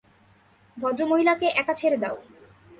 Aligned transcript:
ভদ্রমহিলাকে 0.77 1.47
একা 1.61 1.73
ছেড়ে 1.73 1.97
দাও। 1.97 2.15